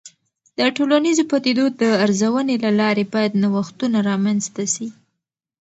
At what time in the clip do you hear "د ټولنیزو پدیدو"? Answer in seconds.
0.57-1.65